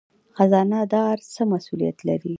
خزانه 0.35 0.79
دار 0.93 1.17
څه 1.33 1.41
مسوولیت 1.51 1.97
لري؟ 2.07 2.29